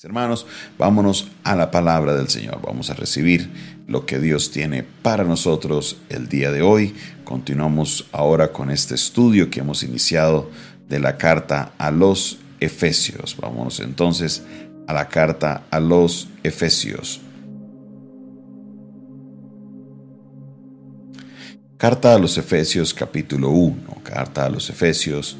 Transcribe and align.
Hermanos, 0.00 0.46
vámonos 0.78 1.28
a 1.42 1.56
la 1.56 1.72
palabra 1.72 2.14
del 2.14 2.28
Señor. 2.28 2.60
Vamos 2.64 2.88
a 2.88 2.94
recibir 2.94 3.50
lo 3.88 4.06
que 4.06 4.20
Dios 4.20 4.52
tiene 4.52 4.84
para 4.84 5.24
nosotros 5.24 5.96
el 6.08 6.28
día 6.28 6.52
de 6.52 6.62
hoy. 6.62 6.94
Continuamos 7.24 8.06
ahora 8.12 8.52
con 8.52 8.70
este 8.70 8.94
estudio 8.94 9.50
que 9.50 9.58
hemos 9.58 9.82
iniciado 9.82 10.52
de 10.88 11.00
la 11.00 11.16
carta 11.16 11.72
a 11.78 11.90
los 11.90 12.38
Efesios. 12.60 13.36
Vámonos 13.36 13.80
entonces 13.80 14.44
a 14.86 14.92
la 14.92 15.08
carta 15.08 15.64
a 15.68 15.80
los 15.80 16.28
Efesios. 16.44 17.20
Carta 21.76 22.14
a 22.14 22.18
los 22.20 22.38
Efesios 22.38 22.94
capítulo 22.94 23.50
1. 23.50 24.02
Carta 24.04 24.46
a 24.46 24.48
los 24.48 24.70
Efesios 24.70 25.36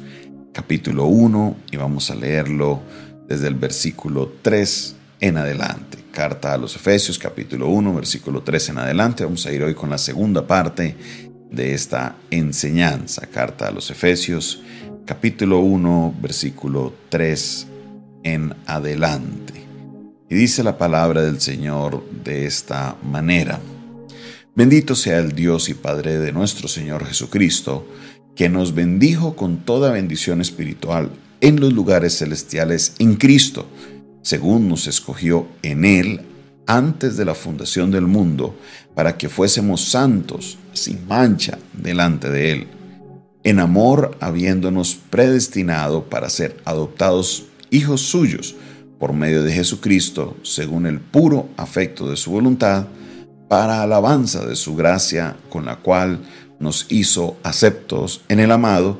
capítulo 0.51 1.05
1 1.05 1.55
y 1.71 1.77
vamos 1.77 2.11
a 2.11 2.15
leerlo 2.15 2.81
desde 3.29 3.47
el 3.47 3.53
versículo 3.53 4.33
3 4.41 4.95
en 5.21 5.37
adelante. 5.37 5.99
Carta 6.11 6.53
a 6.53 6.57
los 6.57 6.75
Efesios 6.75 7.19
capítulo 7.19 7.67
1, 7.67 7.93
versículo 7.93 8.41
3 8.41 8.69
en 8.69 8.77
adelante. 8.79 9.23
Vamos 9.23 9.45
a 9.45 9.51
ir 9.53 9.61
hoy 9.61 9.75
con 9.75 9.91
la 9.91 9.99
segunda 9.99 10.47
parte 10.47 10.95
de 11.51 11.73
esta 11.75 12.15
enseñanza. 12.31 13.27
Carta 13.27 13.67
a 13.67 13.71
los 13.71 13.91
Efesios 13.91 14.63
capítulo 15.05 15.59
1, 15.59 16.15
versículo 16.19 16.91
3 17.09 17.67
en 18.23 18.55
adelante. 18.65 19.53
Y 20.27 20.35
dice 20.35 20.63
la 20.63 20.79
palabra 20.79 21.21
del 21.21 21.39
Señor 21.39 22.03
de 22.23 22.47
esta 22.47 22.95
manera. 23.03 23.59
Bendito 24.55 24.95
sea 24.95 25.19
el 25.19 25.33
Dios 25.33 25.69
y 25.69 25.75
Padre 25.75 26.17
de 26.17 26.31
nuestro 26.31 26.67
Señor 26.67 27.05
Jesucristo, 27.05 27.87
que 28.35 28.49
nos 28.49 28.73
bendijo 28.73 29.35
con 29.35 29.59
toda 29.59 29.91
bendición 29.91 30.41
espiritual 30.41 31.11
en 31.41 31.59
los 31.59 31.73
lugares 31.73 32.17
celestiales 32.17 32.93
en 32.99 33.15
Cristo, 33.15 33.67
según 34.21 34.67
nos 34.67 34.87
escogió 34.87 35.47
en 35.61 35.85
Él 35.85 36.21
antes 36.67 37.17
de 37.17 37.25
la 37.25 37.35
fundación 37.35 37.91
del 37.91 38.05
mundo, 38.05 38.55
para 38.93 39.17
que 39.17 39.29
fuésemos 39.29 39.81
santos, 39.81 40.57
sin 40.73 41.07
mancha, 41.07 41.57
delante 41.73 42.29
de 42.29 42.51
Él, 42.51 42.67
en 43.43 43.59
amor 43.59 44.17
habiéndonos 44.19 44.95
predestinado 45.09 46.03
para 46.09 46.29
ser 46.29 46.57
adoptados 46.65 47.45
hijos 47.71 48.01
suyos 48.01 48.55
por 48.99 49.13
medio 49.13 49.43
de 49.43 49.53
Jesucristo, 49.53 50.37
según 50.43 50.85
el 50.85 50.99
puro 50.99 51.49
afecto 51.57 52.09
de 52.09 52.17
su 52.17 52.31
voluntad, 52.31 52.87
para 53.47 53.81
alabanza 53.81 54.45
de 54.45 54.55
su 54.55 54.75
gracia, 54.75 55.37
con 55.49 55.65
la 55.65 55.77
cual 55.77 56.19
nos 56.59 56.85
hizo 56.89 57.37
aceptos 57.41 58.21
en 58.27 58.39
el 58.39 58.51
amado, 58.51 58.99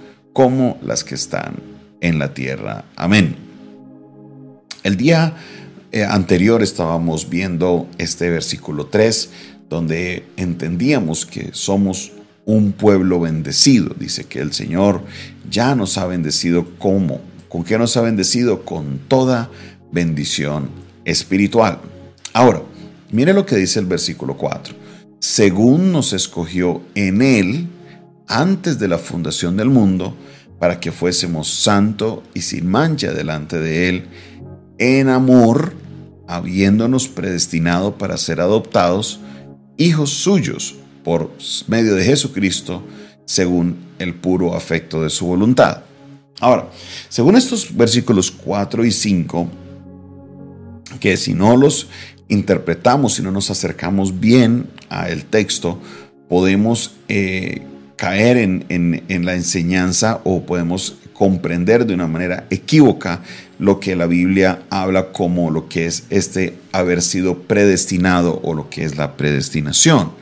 como 0.33 0.79
las 0.83 1.03
que 1.03 1.15
están 1.15 1.55
en 1.99 2.19
la 2.19 2.33
tierra. 2.33 2.85
Amén. 2.95 3.35
El 4.83 4.97
día 4.97 5.35
eh, 5.91 6.03
anterior 6.03 6.63
estábamos 6.63 7.29
viendo 7.29 7.87
este 7.97 8.29
versículo 8.29 8.87
3, 8.87 9.29
donde 9.69 10.25
entendíamos 10.37 11.25
que 11.25 11.49
somos 11.53 12.11
un 12.45 12.71
pueblo 12.71 13.19
bendecido. 13.19 13.95
Dice 13.97 14.25
que 14.25 14.39
el 14.39 14.53
Señor 14.53 15.01
ya 15.49 15.75
nos 15.75 15.97
ha 15.97 16.05
bendecido 16.05 16.77
como, 16.79 17.21
¿con 17.49 17.63
qué 17.63 17.77
nos 17.77 17.95
ha 17.97 18.01
bendecido? 18.01 18.65
Con 18.65 18.99
toda 19.07 19.49
bendición 19.91 20.69
espiritual. 21.05 21.79
Ahora, 22.33 22.63
mire 23.11 23.33
lo 23.33 23.45
que 23.45 23.57
dice 23.57 23.79
el 23.79 23.85
versículo 23.85 24.37
4. 24.37 24.73
Según 25.19 25.91
nos 25.91 26.13
escogió 26.13 26.81
en 26.95 27.21
Él, 27.21 27.67
antes 28.31 28.79
de 28.79 28.87
la 28.87 28.97
fundación 28.97 29.57
del 29.57 29.69
mundo, 29.69 30.15
para 30.59 30.79
que 30.79 30.91
fuésemos 30.91 31.49
santo 31.49 32.23
y 32.33 32.41
sin 32.41 32.67
mancha 32.67 33.11
delante 33.11 33.59
de 33.59 33.89
Él, 33.89 34.05
en 34.77 35.09
amor, 35.09 35.73
habiéndonos 36.27 37.07
predestinado 37.07 37.97
para 37.97 38.17
ser 38.17 38.41
adoptados, 38.41 39.19
hijos 39.77 40.11
suyos, 40.11 40.75
por 41.03 41.31
medio 41.67 41.95
de 41.95 42.03
Jesucristo, 42.03 42.83
según 43.25 43.77
el 43.99 44.15
puro 44.15 44.55
afecto 44.55 45.01
de 45.01 45.09
su 45.09 45.25
voluntad. 45.25 45.81
Ahora, 46.39 46.69
según 47.09 47.35
estos 47.35 47.75
versículos 47.75 48.31
4 48.31 48.85
y 48.85 48.91
5, 48.91 49.49
que 50.99 51.17
si 51.17 51.33
no 51.33 51.57
los 51.57 51.87
interpretamos, 52.27 53.15
si 53.15 53.21
no 53.21 53.31
nos 53.31 53.51
acercamos 53.51 54.19
bien 54.19 54.69
al 54.89 55.25
texto, 55.25 55.79
podemos 56.29 56.93
eh, 57.09 57.61
caer 58.01 58.37
en, 58.37 59.25
la 59.25 59.35
enseñanza 59.35 60.21
o 60.23 60.43
podemos 60.43 60.95
comprender 61.13 61.85
de 61.85 61.93
una 61.93 62.07
manera 62.07 62.47
equívoca 62.49 63.21
lo 63.59 63.79
que 63.79 63.95
la 63.95 64.07
Biblia 64.07 64.63
habla 64.71 65.11
como 65.11 65.51
lo 65.51 65.69
que 65.69 65.85
es 65.85 66.05
este 66.09 66.55
haber 66.71 67.03
sido 67.03 67.43
predestinado 67.43 68.39
o 68.41 68.55
lo 68.55 68.71
que 68.71 68.85
es 68.85 68.97
la 68.97 69.17
predestinación. 69.17 70.13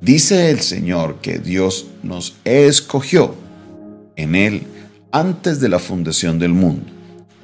Dice 0.00 0.48
el 0.48 0.60
Señor 0.60 1.18
que 1.20 1.38
Dios 1.38 1.88
nos 2.02 2.36
escogió 2.44 3.34
en 4.16 4.34
Él 4.34 4.62
antes 5.12 5.60
de 5.60 5.68
la 5.68 5.80
fundación 5.80 6.38
del 6.38 6.54
mundo. 6.54 6.86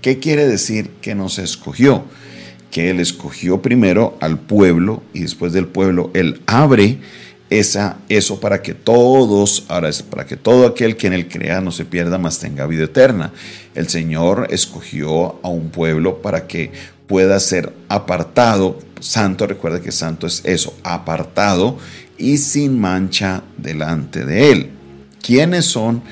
¿Qué 0.01 0.21
quiere 0.21 0.49
decir 0.49 0.89
que 1.03 1.15
nos 1.15 1.39
escogió? 1.39 2.05
Que 2.71 2.89
Él 2.89 2.99
escogió 2.99 3.61
primero 3.61 4.17
al 4.23 4.39
pueblo 4.39 5.03
y 5.13 5.21
después 5.21 5.53
del 5.53 5.67
pueblo 5.67 6.11
Él 6.15 6.41
abre 6.47 6.99
esa, 7.51 7.99
eso 8.09 8.39
para 8.41 8.63
que 8.63 8.75
todos, 8.75 9.65
ahora 9.69 9.89
es 9.89 10.03
para 10.03 10.25
que 10.25 10.37
todo 10.37 10.67
aquel 10.67 10.97
que 10.97 11.09
en 11.09 11.13
él 11.13 11.29
crea 11.29 11.61
no 11.61 11.73
se 11.73 11.85
pierda, 11.85 12.17
mas 12.17 12.39
tenga 12.39 12.67
vida 12.67 12.85
eterna. 12.85 13.33
El 13.75 13.89
Señor 13.89 14.47
escogió 14.51 15.41
a 15.43 15.49
un 15.49 15.71
pueblo 15.71 16.23
para 16.23 16.47
que 16.47 16.71
pueda 17.09 17.39
ser 17.41 17.73
apartado, 17.89 18.79
santo, 19.01 19.49
recuerda 19.49 19.81
que 19.81 19.91
santo 19.91 20.29
es 20.29 20.43
eso, 20.45 20.77
apartado 20.85 21.77
y 22.17 22.39
sin 22.39 22.81
mancha 22.81 23.43
delante 23.57 24.25
de 24.25 24.53
él. 24.53 24.71
¿Quiénes 25.21 25.65
son 25.67 26.03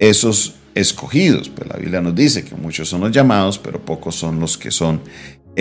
esos 0.00 0.56
escogidos? 0.74 1.48
Pues 1.48 1.68
la 1.68 1.76
Biblia 1.76 2.00
nos 2.00 2.16
dice 2.16 2.44
que 2.44 2.56
muchos 2.56 2.88
son 2.88 3.02
los 3.02 3.12
llamados, 3.12 3.58
pero 3.58 3.80
pocos 3.84 4.16
son 4.16 4.40
los 4.40 4.58
que 4.58 4.72
son 4.72 5.00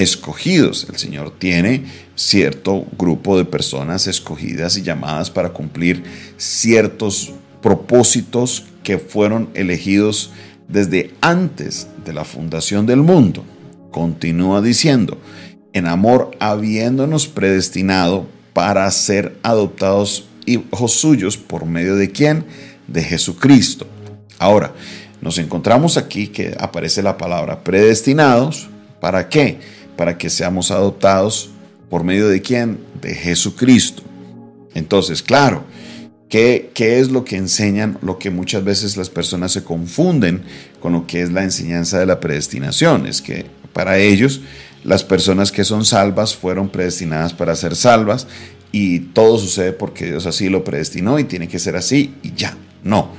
escogidos. 0.01 0.87
El 0.89 0.97
Señor 0.97 1.33
tiene 1.37 1.83
cierto 2.15 2.85
grupo 2.97 3.37
de 3.37 3.45
personas 3.45 4.07
escogidas 4.07 4.77
y 4.77 4.81
llamadas 4.81 5.29
para 5.29 5.49
cumplir 5.49 6.03
ciertos 6.37 7.33
propósitos 7.61 8.65
que 8.83 8.97
fueron 8.97 9.49
elegidos 9.53 10.31
desde 10.67 11.13
antes 11.21 11.87
de 12.05 12.13
la 12.13 12.23
fundación 12.23 12.85
del 12.85 13.01
mundo. 13.01 13.43
Continúa 13.91 14.61
diciendo, 14.61 15.17
en 15.73 15.87
amor 15.87 16.31
habiéndonos 16.39 17.27
predestinado 17.27 18.27
para 18.53 18.89
ser 18.91 19.37
adoptados 19.43 20.27
hijos 20.45 20.93
suyos 20.93 21.37
por 21.37 21.65
medio 21.65 21.95
de 21.95 22.11
quién? 22.11 22.45
De 22.87 23.03
Jesucristo. 23.03 23.85
Ahora, 24.37 24.73
nos 25.21 25.37
encontramos 25.37 25.97
aquí 25.97 26.27
que 26.27 26.55
aparece 26.59 27.03
la 27.03 27.17
palabra 27.17 27.63
predestinados. 27.63 28.69
¿Para 29.01 29.29
qué? 29.29 29.59
Para 29.99 30.17
que 30.17 30.29
seamos 30.29 30.71
adoptados 30.71 31.49
por 31.89 32.05
medio 32.05 32.29
de 32.29 32.41
quién? 32.41 32.79
De 33.01 33.13
Jesucristo. 33.13 34.01
Entonces, 34.73 35.21
claro, 35.21 35.65
¿qué, 36.29 36.71
¿qué, 36.73 37.01
es 37.01 37.11
lo 37.11 37.25
que 37.25 37.35
enseñan? 37.35 37.97
Lo 38.01 38.17
que 38.17 38.29
muchas 38.29 38.63
veces 38.63 38.95
las 38.95 39.09
personas 39.09 39.51
se 39.51 39.65
confunden 39.65 40.43
con 40.79 40.93
lo 40.93 41.05
que 41.05 41.21
es 41.21 41.33
la 41.33 41.43
enseñanza 41.43 41.99
de 41.99 42.05
la 42.05 42.21
predestinación. 42.21 43.07
Es 43.07 43.21
que 43.21 43.47
para 43.73 43.97
ellos 43.97 44.39
las 44.85 45.03
personas 45.03 45.51
que 45.51 45.65
son 45.65 45.83
salvas 45.83 46.33
fueron 46.33 46.69
predestinadas 46.69 47.33
para 47.33 47.53
ser 47.57 47.75
salvas 47.75 48.25
y 48.71 48.99
todo 48.99 49.37
sucede 49.37 49.73
porque 49.73 50.05
Dios 50.05 50.25
así 50.25 50.47
lo 50.47 50.63
predestinó 50.63 51.19
y 51.19 51.25
tiene 51.25 51.49
que 51.49 51.59
ser 51.59 51.75
así 51.75 52.15
y 52.23 52.31
ya. 52.35 52.55
No, 52.85 53.09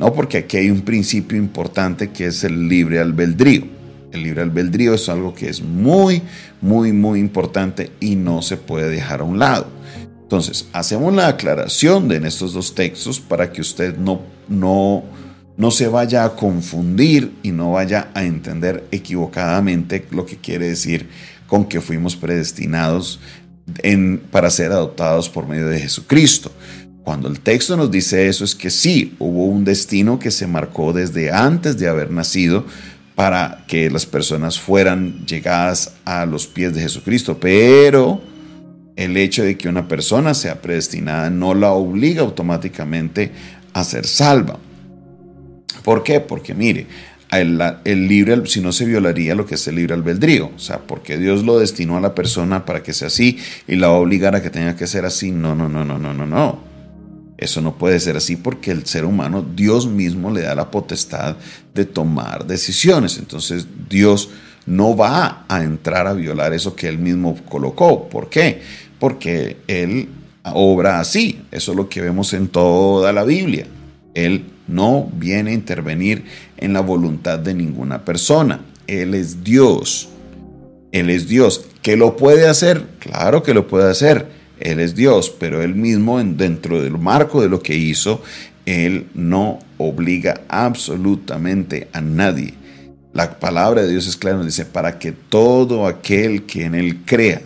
no 0.00 0.12
porque 0.12 0.38
aquí 0.38 0.56
hay 0.56 0.68
un 0.68 0.80
principio 0.80 1.38
importante 1.38 2.10
que 2.10 2.26
es 2.26 2.42
el 2.42 2.66
libre 2.68 2.98
albedrío. 2.98 3.77
El 4.12 4.22
libre 4.22 4.42
albedrío 4.42 4.94
es 4.94 5.08
algo 5.08 5.34
que 5.34 5.48
es 5.48 5.62
muy, 5.62 6.22
muy, 6.60 6.92
muy 6.92 7.20
importante 7.20 7.92
y 8.00 8.16
no 8.16 8.42
se 8.42 8.56
puede 8.56 8.88
dejar 8.88 9.20
a 9.20 9.24
un 9.24 9.38
lado. 9.38 9.66
Entonces, 10.22 10.68
hacemos 10.72 11.14
la 11.14 11.28
aclaración 11.28 12.08
de 12.08 12.16
en 12.16 12.26
estos 12.26 12.52
dos 12.52 12.74
textos 12.74 13.18
para 13.18 13.50
que 13.50 13.60
usted 13.60 13.96
no, 13.96 14.20
no, 14.48 15.02
no 15.56 15.70
se 15.70 15.88
vaya 15.88 16.24
a 16.24 16.36
confundir 16.36 17.32
y 17.42 17.50
no 17.50 17.72
vaya 17.72 18.10
a 18.14 18.24
entender 18.24 18.86
equivocadamente 18.90 20.06
lo 20.10 20.26
que 20.26 20.36
quiere 20.36 20.68
decir 20.68 21.08
con 21.46 21.64
que 21.64 21.80
fuimos 21.80 22.14
predestinados 22.14 23.20
para 24.30 24.50
ser 24.50 24.72
adoptados 24.72 25.28
por 25.28 25.46
medio 25.46 25.68
de 25.68 25.80
Jesucristo. 25.80 26.52
Cuando 27.04 27.28
el 27.28 27.40
texto 27.40 27.76
nos 27.76 27.90
dice 27.90 28.28
eso 28.28 28.44
es 28.44 28.54
que 28.54 28.68
sí, 28.68 29.16
hubo 29.18 29.46
un 29.46 29.64
destino 29.64 30.18
que 30.18 30.30
se 30.30 30.46
marcó 30.46 30.92
desde 30.92 31.32
antes 31.32 31.78
de 31.78 31.88
haber 31.88 32.10
nacido 32.10 32.66
para 33.18 33.64
que 33.66 33.90
las 33.90 34.06
personas 34.06 34.60
fueran 34.60 35.26
llegadas 35.26 35.94
a 36.04 36.24
los 36.24 36.46
pies 36.46 36.72
de 36.72 36.82
Jesucristo, 36.82 37.36
pero 37.40 38.22
el 38.94 39.16
hecho 39.16 39.42
de 39.42 39.58
que 39.58 39.68
una 39.68 39.88
persona 39.88 40.34
sea 40.34 40.62
predestinada 40.62 41.28
no 41.28 41.52
la 41.52 41.72
obliga 41.72 42.20
automáticamente 42.20 43.32
a 43.72 43.82
ser 43.82 44.06
salva. 44.06 44.60
¿Por 45.82 46.04
qué? 46.04 46.20
Porque 46.20 46.54
mire, 46.54 46.86
el, 47.32 47.58
libre, 48.06 48.46
si 48.46 48.60
no 48.60 48.70
se 48.70 48.84
violaría 48.84 49.34
lo 49.34 49.46
que 49.46 49.56
es 49.56 49.66
el 49.66 49.74
libre 49.74 49.94
albedrío, 49.94 50.52
o 50.54 50.58
sea, 50.60 50.78
porque 50.78 51.18
Dios 51.18 51.42
lo 51.42 51.58
destinó 51.58 51.96
a 51.96 52.00
la 52.00 52.14
persona 52.14 52.64
para 52.64 52.84
que 52.84 52.92
sea 52.92 53.08
así 53.08 53.36
y 53.66 53.74
la 53.74 53.88
va 53.88 53.94
a 53.94 53.98
obligar 53.98 54.36
a 54.36 54.42
que 54.42 54.50
tenga 54.50 54.76
que 54.76 54.86
ser 54.86 55.04
así. 55.04 55.32
No, 55.32 55.56
no, 55.56 55.68
no, 55.68 55.84
no, 55.84 55.98
no, 55.98 56.14
no, 56.14 56.24
no. 56.24 56.67
Eso 57.38 57.60
no 57.60 57.78
puede 57.78 58.00
ser 58.00 58.16
así 58.16 58.34
porque 58.34 58.72
el 58.72 58.84
ser 58.84 59.04
humano, 59.04 59.46
Dios 59.54 59.86
mismo 59.86 60.32
le 60.32 60.42
da 60.42 60.56
la 60.56 60.72
potestad 60.72 61.36
de 61.72 61.84
tomar 61.84 62.46
decisiones. 62.46 63.16
Entonces 63.16 63.66
Dios 63.88 64.30
no 64.66 64.96
va 64.96 65.46
a 65.48 65.62
entrar 65.62 66.08
a 66.08 66.12
violar 66.12 66.52
eso 66.52 66.74
que 66.74 66.88
él 66.88 66.98
mismo 66.98 67.38
colocó. 67.48 68.08
¿Por 68.08 68.28
qué? 68.28 68.60
Porque 68.98 69.58
él 69.68 70.08
obra 70.42 70.98
así. 70.98 71.42
Eso 71.52 71.70
es 71.70 71.76
lo 71.76 71.88
que 71.88 72.00
vemos 72.00 72.32
en 72.34 72.48
toda 72.48 73.12
la 73.12 73.22
Biblia. 73.22 73.66
Él 74.14 74.46
no 74.66 75.08
viene 75.14 75.52
a 75.52 75.54
intervenir 75.54 76.24
en 76.56 76.72
la 76.72 76.80
voluntad 76.80 77.38
de 77.38 77.54
ninguna 77.54 78.04
persona. 78.04 78.62
Él 78.88 79.14
es 79.14 79.44
Dios. 79.44 80.08
Él 80.90 81.08
es 81.08 81.28
Dios. 81.28 81.66
¿Qué 81.82 81.96
lo 81.96 82.16
puede 82.16 82.48
hacer? 82.48 82.84
Claro 82.98 83.44
que 83.44 83.54
lo 83.54 83.68
puede 83.68 83.90
hacer. 83.90 84.37
Él 84.60 84.80
es 84.80 84.94
Dios, 84.94 85.30
pero 85.30 85.62
él 85.62 85.74
mismo 85.74 86.22
dentro 86.22 86.82
del 86.82 86.98
marco 86.98 87.40
de 87.40 87.48
lo 87.48 87.62
que 87.62 87.76
hizo, 87.76 88.22
él 88.66 89.06
no 89.14 89.60
obliga 89.78 90.42
absolutamente 90.48 91.88
a 91.92 92.00
nadie. 92.00 92.54
La 93.12 93.38
palabra 93.38 93.82
de 93.82 93.90
Dios 93.90 94.06
es 94.06 94.16
clara, 94.16 94.36
nos 94.36 94.46
dice, 94.46 94.64
para 94.64 94.98
que 94.98 95.12
todo 95.12 95.86
aquel 95.86 96.44
que 96.44 96.64
en 96.64 96.74
él 96.74 96.98
crea, 97.04 97.40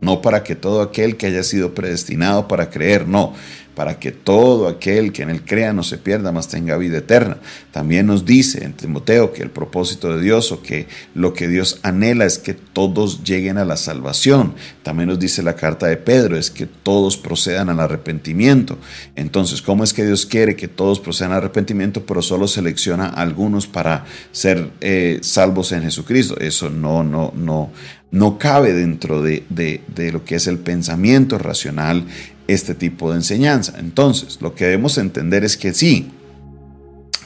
no 0.00 0.22
para 0.22 0.42
que 0.42 0.54
todo 0.54 0.80
aquel 0.80 1.16
que 1.16 1.26
haya 1.26 1.42
sido 1.42 1.74
predestinado 1.74 2.48
para 2.48 2.70
creer, 2.70 3.06
no, 3.06 3.34
para 3.74 3.98
que 3.98 4.12
todo 4.12 4.68
aquel 4.68 5.12
que 5.12 5.22
en 5.22 5.30
él 5.30 5.44
crea 5.44 5.72
no 5.72 5.82
se 5.82 5.98
pierda, 5.98 6.32
mas 6.32 6.48
tenga 6.48 6.76
vida 6.76 6.98
eterna. 6.98 7.38
También 7.72 8.06
nos 8.06 8.24
dice 8.24 8.64
en 8.64 8.72
Timoteo 8.72 9.32
que 9.32 9.42
el 9.42 9.50
propósito 9.50 10.14
de 10.14 10.22
Dios 10.22 10.52
o 10.52 10.62
que 10.62 10.86
lo 11.14 11.34
que 11.34 11.48
Dios 11.48 11.80
anhela 11.82 12.24
es 12.24 12.38
que 12.38 12.54
todos 12.54 13.24
lleguen 13.24 13.58
a 13.58 13.64
la 13.64 13.76
salvación. 13.76 14.54
También 14.82 15.08
nos 15.08 15.18
dice 15.18 15.42
la 15.42 15.56
carta 15.56 15.86
de 15.86 15.96
Pedro, 15.96 16.36
es 16.36 16.50
que 16.50 16.66
todos 16.66 17.16
procedan 17.16 17.68
al 17.68 17.80
arrepentimiento. 17.80 18.78
Entonces, 19.16 19.60
¿cómo 19.60 19.82
es 19.82 19.92
que 19.92 20.06
Dios 20.06 20.26
quiere 20.26 20.56
que 20.56 20.68
todos 20.68 21.00
procedan 21.00 21.32
al 21.32 21.38
arrepentimiento, 21.38 22.06
pero 22.06 22.22
solo 22.22 22.46
selecciona 22.46 23.06
a 23.06 23.22
algunos 23.22 23.66
para 23.66 24.04
ser 24.32 24.70
eh, 24.80 25.18
salvos 25.22 25.72
en 25.72 25.82
Jesucristo? 25.82 26.38
Eso 26.38 26.70
no, 26.70 27.02
no, 27.02 27.32
no 27.34 27.70
no 28.14 28.38
cabe 28.38 28.72
dentro 28.72 29.22
de, 29.22 29.42
de, 29.48 30.12
lo 30.12 30.24
que 30.24 30.36
es 30.36 30.46
el 30.46 30.58
pensamiento 30.58 31.36
racional 31.36 32.06
este 32.48 32.74
tipo 32.74 33.10
de 33.10 33.16
enseñanza. 33.16 33.74
Entonces, 33.78 34.38
lo 34.40 34.54
que 34.54 34.64
debemos 34.64 34.98
entender 34.98 35.44
es 35.44 35.56
que 35.56 35.72
sí, 35.72 36.10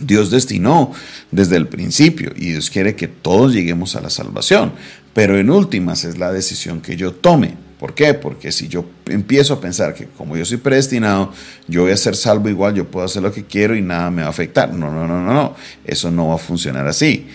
Dios 0.00 0.30
destinó 0.30 0.92
desde 1.30 1.56
el 1.56 1.66
principio 1.66 2.32
y 2.36 2.50
Dios 2.50 2.70
quiere 2.70 2.94
que 2.94 3.08
todos 3.08 3.52
lleguemos 3.52 3.96
a 3.96 4.00
la 4.00 4.10
salvación, 4.10 4.72
pero 5.12 5.38
en 5.38 5.50
últimas 5.50 6.04
es 6.04 6.18
la 6.18 6.32
decisión 6.32 6.80
que 6.80 6.96
yo 6.96 7.12
tome. 7.12 7.54
¿Por 7.78 7.94
qué? 7.94 8.14
Porque 8.14 8.50
si 8.50 8.66
yo 8.66 8.84
empiezo 9.06 9.54
a 9.54 9.60
pensar 9.60 9.94
que 9.94 10.06
como 10.06 10.36
yo 10.36 10.44
soy 10.44 10.56
predestinado, 10.56 11.32
yo 11.68 11.82
voy 11.82 11.92
a 11.92 11.96
ser 11.96 12.16
salvo 12.16 12.48
igual, 12.48 12.74
yo 12.74 12.90
puedo 12.90 13.06
hacer 13.06 13.22
lo 13.22 13.32
que 13.32 13.44
quiero 13.44 13.76
y 13.76 13.82
nada 13.82 14.10
me 14.10 14.22
va 14.22 14.28
a 14.28 14.30
afectar. 14.30 14.74
No, 14.74 14.92
no, 14.92 15.06
no, 15.06 15.22
no, 15.22 15.32
no. 15.32 15.54
Eso 15.84 16.10
no 16.10 16.28
va 16.28 16.34
a 16.34 16.38
funcionar 16.38 16.88
así. 16.88 17.26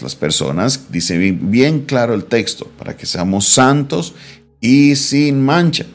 Las 0.00 0.14
personas, 0.14 0.86
dice 0.90 1.18
bien, 1.18 1.50
bien 1.50 1.80
claro 1.80 2.14
el 2.14 2.24
texto, 2.24 2.70
para 2.78 2.96
que 2.96 3.04
seamos 3.04 3.48
santos 3.48 4.14
y 4.60 4.94
sin 4.94 5.44
mancha. 5.44 5.86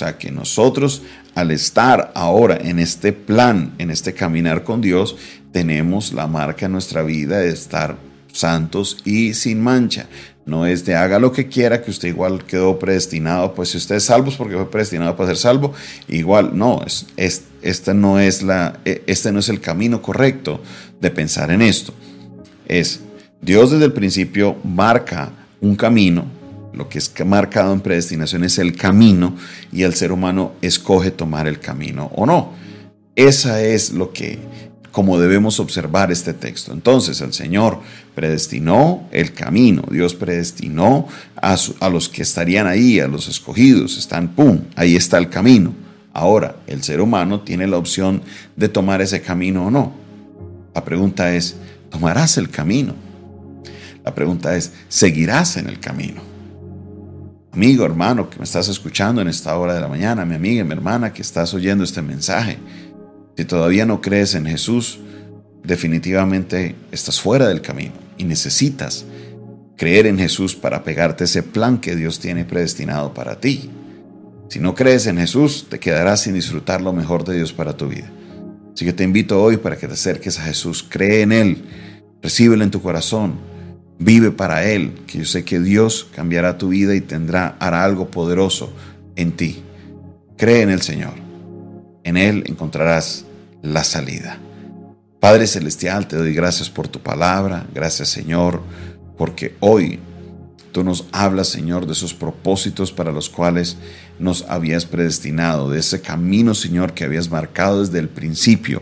Sea, 0.00 0.16
que 0.16 0.30
nosotros 0.30 1.02
al 1.34 1.50
estar 1.50 2.10
ahora 2.14 2.56
en 2.56 2.78
este 2.78 3.12
plan, 3.12 3.74
en 3.76 3.90
este 3.90 4.14
caminar 4.14 4.64
con 4.64 4.80
Dios, 4.80 5.14
tenemos 5.52 6.14
la 6.14 6.26
marca 6.26 6.64
en 6.64 6.72
nuestra 6.72 7.02
vida 7.02 7.40
de 7.40 7.50
estar 7.50 7.98
santos 8.32 8.96
y 9.04 9.34
sin 9.34 9.60
mancha. 9.60 10.06
No 10.46 10.64
es 10.64 10.86
de 10.86 10.94
haga 10.96 11.18
lo 11.18 11.32
que 11.32 11.48
quiera, 11.48 11.82
que 11.82 11.90
usted 11.90 12.08
igual 12.08 12.46
quedó 12.46 12.78
predestinado, 12.78 13.54
pues 13.54 13.68
si 13.68 13.76
usted 13.76 13.96
es 13.96 14.04
salvo 14.04 14.32
porque 14.38 14.54
fue 14.54 14.70
predestinado 14.70 15.14
para 15.16 15.28
ser 15.28 15.36
salvo, 15.36 15.74
igual 16.08 16.56
no, 16.56 16.82
es, 16.86 17.06
es, 17.18 17.44
este, 17.60 17.92
no 17.92 18.18
es 18.18 18.42
la, 18.42 18.80
e, 18.86 19.02
este 19.06 19.32
no 19.32 19.40
es 19.40 19.50
el 19.50 19.60
camino 19.60 20.00
correcto 20.00 20.62
de 20.98 21.10
pensar 21.10 21.50
en 21.50 21.60
esto. 21.60 21.92
Es 22.66 23.00
Dios 23.42 23.70
desde 23.70 23.84
el 23.84 23.92
principio 23.92 24.56
marca 24.64 25.30
un 25.60 25.76
camino, 25.76 26.24
lo 26.72 26.88
que 26.88 26.98
es 26.98 27.12
marcado 27.26 27.72
en 27.72 27.80
predestinación 27.80 28.44
es 28.44 28.58
el 28.58 28.76
camino 28.76 29.36
y 29.72 29.82
el 29.82 29.94
ser 29.94 30.12
humano 30.12 30.52
escoge 30.62 31.10
tomar 31.10 31.46
el 31.46 31.58
camino 31.58 32.10
o 32.14 32.26
no. 32.26 32.52
Esa 33.16 33.62
es 33.62 33.92
lo 33.92 34.12
que, 34.12 34.38
como 34.92 35.18
debemos 35.18 35.60
observar 35.60 36.10
este 36.12 36.32
texto. 36.32 36.72
Entonces 36.72 37.20
el 37.20 37.32
Señor 37.32 37.80
predestinó 38.14 39.08
el 39.10 39.32
camino, 39.32 39.82
Dios 39.90 40.14
predestinó 40.14 41.06
a, 41.36 41.56
a 41.80 41.88
los 41.88 42.08
que 42.08 42.22
estarían 42.22 42.66
ahí, 42.66 43.00
a 43.00 43.08
los 43.08 43.28
escogidos, 43.28 43.98
están, 43.98 44.28
¡pum!, 44.28 44.60
ahí 44.76 44.96
está 44.96 45.18
el 45.18 45.28
camino. 45.28 45.74
Ahora, 46.12 46.56
el 46.66 46.82
ser 46.82 47.00
humano 47.00 47.40
tiene 47.42 47.66
la 47.66 47.78
opción 47.78 48.22
de 48.56 48.68
tomar 48.68 49.00
ese 49.00 49.20
camino 49.20 49.66
o 49.66 49.70
no. 49.70 49.92
La 50.74 50.84
pregunta 50.84 51.34
es, 51.34 51.56
¿tomarás 51.88 52.36
el 52.36 52.48
camino? 52.50 52.94
La 54.04 54.14
pregunta 54.14 54.56
es, 54.56 54.72
¿seguirás 54.88 55.56
en 55.56 55.68
el 55.68 55.78
camino? 55.78 56.29
Amigo, 57.52 57.84
hermano, 57.84 58.30
que 58.30 58.38
me 58.38 58.44
estás 58.44 58.68
escuchando 58.68 59.20
en 59.20 59.28
esta 59.28 59.56
hora 59.56 59.74
de 59.74 59.80
la 59.80 59.88
mañana, 59.88 60.24
mi 60.24 60.34
amiga, 60.34 60.64
mi 60.64 60.72
hermana, 60.72 61.12
que 61.12 61.22
estás 61.22 61.52
oyendo 61.54 61.84
este 61.84 62.02
mensaje, 62.02 62.58
si 63.36 63.44
todavía 63.44 63.86
no 63.86 64.00
crees 64.00 64.34
en 64.34 64.46
Jesús, 64.46 65.00
definitivamente 65.64 66.76
estás 66.90 67.20
fuera 67.20 67.48
del 67.48 67.60
camino 67.60 67.92
y 68.16 68.24
necesitas 68.24 69.04
creer 69.76 70.06
en 70.06 70.18
Jesús 70.18 70.54
para 70.54 70.84
pegarte 70.84 71.24
ese 71.24 71.42
plan 71.42 71.78
que 71.78 71.96
Dios 71.96 72.20
tiene 72.20 72.44
predestinado 72.44 73.14
para 73.14 73.40
ti. 73.40 73.70
Si 74.48 74.58
no 74.58 74.74
crees 74.74 75.06
en 75.06 75.16
Jesús, 75.16 75.66
te 75.70 75.78
quedarás 75.78 76.22
sin 76.22 76.34
disfrutar 76.34 76.82
lo 76.82 76.92
mejor 76.92 77.24
de 77.24 77.36
Dios 77.36 77.52
para 77.52 77.76
tu 77.76 77.88
vida. 77.88 78.10
Así 78.74 78.84
que 78.84 78.92
te 78.92 79.04
invito 79.04 79.42
hoy 79.42 79.56
para 79.56 79.76
que 79.76 79.86
te 79.86 79.94
acerques 79.94 80.38
a 80.38 80.42
Jesús, 80.42 80.84
cree 80.86 81.22
en 81.22 81.32
Él, 81.32 81.64
recíbelo 82.22 82.62
en 82.62 82.70
tu 82.70 82.82
corazón, 82.82 83.34
Vive 84.02 84.30
para 84.30 84.64
Él, 84.64 84.94
que 85.06 85.18
yo 85.18 85.24
sé 85.26 85.44
que 85.44 85.60
Dios 85.60 86.08
cambiará 86.16 86.56
tu 86.56 86.70
vida 86.70 86.94
y 86.94 87.02
tendrá, 87.02 87.58
hará 87.60 87.84
algo 87.84 88.10
poderoso 88.10 88.72
en 89.14 89.32
ti. 89.32 89.62
Cree 90.38 90.62
en 90.62 90.70
el 90.70 90.80
Señor. 90.80 91.12
En 92.02 92.16
Él 92.16 92.42
encontrarás 92.46 93.26
la 93.60 93.84
salida. 93.84 94.38
Padre 95.20 95.46
Celestial, 95.46 96.08
te 96.08 96.16
doy 96.16 96.32
gracias 96.32 96.70
por 96.70 96.88
tu 96.88 97.00
palabra. 97.00 97.66
Gracias 97.74 98.08
Señor, 98.08 98.62
porque 99.18 99.54
hoy 99.60 99.98
tú 100.72 100.82
nos 100.82 101.06
hablas, 101.12 101.48
Señor, 101.48 101.84
de 101.84 101.92
esos 101.92 102.14
propósitos 102.14 102.92
para 102.92 103.12
los 103.12 103.28
cuales 103.28 103.76
nos 104.18 104.46
habías 104.48 104.86
predestinado, 104.86 105.68
de 105.68 105.80
ese 105.80 106.00
camino, 106.00 106.54
Señor, 106.54 106.94
que 106.94 107.04
habías 107.04 107.30
marcado 107.30 107.80
desde 107.84 107.98
el 107.98 108.08
principio 108.08 108.80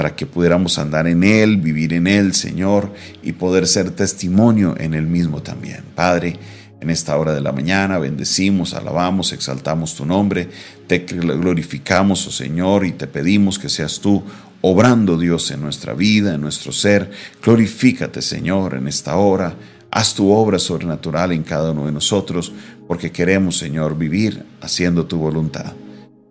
para 0.00 0.16
que 0.16 0.24
pudiéramos 0.24 0.78
andar 0.78 1.06
en 1.08 1.22
Él, 1.22 1.58
vivir 1.58 1.92
en 1.92 2.06
Él, 2.06 2.32
Señor, 2.32 2.90
y 3.22 3.32
poder 3.32 3.66
ser 3.66 3.90
testimonio 3.90 4.74
en 4.78 4.94
Él 4.94 5.06
mismo 5.06 5.42
también. 5.42 5.84
Padre, 5.94 6.38
en 6.80 6.88
esta 6.88 7.18
hora 7.18 7.34
de 7.34 7.42
la 7.42 7.52
mañana 7.52 7.98
bendecimos, 7.98 8.72
alabamos, 8.72 9.34
exaltamos 9.34 9.94
tu 9.94 10.06
nombre, 10.06 10.48
te 10.86 11.00
glorificamos, 11.00 12.26
oh 12.26 12.30
Señor, 12.30 12.86
y 12.86 12.92
te 12.92 13.08
pedimos 13.08 13.58
que 13.58 13.68
seas 13.68 14.00
tú 14.00 14.22
obrando, 14.62 15.18
Dios, 15.18 15.50
en 15.50 15.60
nuestra 15.60 15.92
vida, 15.92 16.34
en 16.34 16.40
nuestro 16.40 16.72
ser. 16.72 17.10
Glorifícate, 17.44 18.22
Señor, 18.22 18.76
en 18.76 18.88
esta 18.88 19.16
hora. 19.16 19.54
Haz 19.90 20.14
tu 20.14 20.30
obra 20.30 20.58
sobrenatural 20.58 21.32
en 21.32 21.42
cada 21.42 21.72
uno 21.72 21.84
de 21.84 21.92
nosotros, 21.92 22.54
porque 22.88 23.12
queremos, 23.12 23.58
Señor, 23.58 23.98
vivir 23.98 24.46
haciendo 24.62 25.04
tu 25.04 25.18
voluntad. 25.18 25.74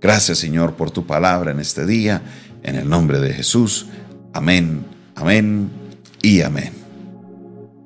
Gracias, 0.01 0.39
Señor, 0.39 0.73
por 0.73 0.89
tu 0.89 1.05
palabra 1.05 1.51
en 1.51 1.59
este 1.59 1.85
día 1.85 2.23
en 2.63 2.75
el 2.75 2.89
nombre 2.89 3.19
de 3.19 3.33
Jesús. 3.33 3.87
Amén, 4.33 4.85
amén 5.15 5.69
y 6.21 6.41
amén. 6.41 6.71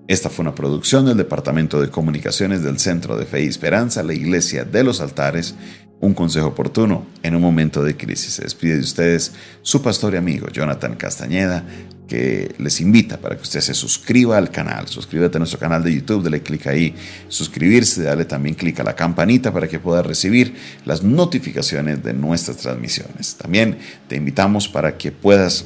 Esta 0.08 0.30
fue 0.30 0.44
una 0.44 0.54
producción 0.54 1.06
del 1.06 1.18
Departamento 1.18 1.80
de 1.80 1.90
Comunicaciones 1.90 2.62
del 2.62 2.78
Centro 2.80 3.18
de 3.18 3.26
Fe 3.26 3.44
y 3.44 3.48
Esperanza, 3.48 4.04
la 4.04 4.14
Iglesia 4.14 4.66
de 4.66 4.84
los 4.84 5.00
Altares, 5.00 5.56
un 6.02 6.14
consejo 6.14 6.48
oportuno 6.48 7.06
en 7.24 7.36
un 7.36 7.42
momento 7.42 7.82
de 7.84 7.96
crisis. 7.96 8.34
Se 8.34 8.44
despide 8.44 8.76
de 8.76 8.82
ustedes 8.82 9.32
su 9.62 9.82
pastor 9.82 10.14
y 10.14 10.18
amigo 10.18 10.50
Jonathan 10.50 10.96
Castañeda. 10.96 11.64
Que 12.08 12.54
les 12.58 12.82
invita 12.82 13.18
para 13.18 13.36
que 13.36 13.42
usted 13.42 13.62
se 13.62 13.74
suscriba 13.74 14.38
al 14.38 14.52
canal. 14.52 14.88
Suscríbete 14.88 15.38
a 15.38 15.40
nuestro 15.40 15.60
canal 15.60 15.84
de 15.84 15.94
YouTube, 15.94 16.24
dale 16.24 16.42
clic 16.42 16.68
ahí, 16.68 16.94
suscribirse, 17.28 18.04
dale 18.04 18.26
también 18.26 18.56
clic 18.56 18.80
a 18.80 18.84
la 18.84 18.96
campanita 18.96 19.52
para 19.52 19.68
que 19.68 19.80
puedas 19.80 20.06
recibir 20.06 20.56
las 20.86 21.04
notificaciones 21.04 22.04
de 22.04 22.14
nuestras 22.14 22.58
transmisiones. 22.58 23.36
También 23.36 23.78
te 24.08 24.16
invitamos 24.16 24.68
para 24.68 24.98
que 24.98 25.12
puedas 25.12 25.66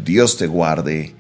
Dios 0.05 0.39
te 0.39 0.47
guarde 0.47 1.15